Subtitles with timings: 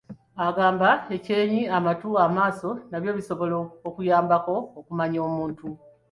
[0.47, 3.55] Agamba ekyenyi, amatu, n'amaaso nabyo bisobola
[3.87, 5.67] okuyambako okumanya omuntu.